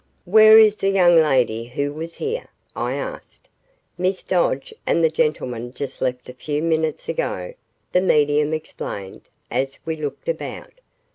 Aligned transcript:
"Where 0.25 0.57
is 0.57 0.77
the 0.77 0.89
young 0.89 1.15
lady 1.15 1.63
who 1.65 1.93
was 1.93 2.15
here?" 2.15 2.47
I 2.75 2.93
asked. 2.95 3.49
"Miss 3.99 4.23
Dodge 4.23 4.73
and 4.87 5.03
the 5.03 5.11
gentleman 5.11 5.75
just 5.75 6.01
left 6.01 6.27
a 6.27 6.33
few 6.33 6.63
minutes 6.63 7.07
ago," 7.07 7.53
the 7.91 8.01
medium 8.01 8.51
explained, 8.51 9.29
as 9.51 9.77
we 9.85 9.95
looked 9.95 10.27
about. 10.27 10.71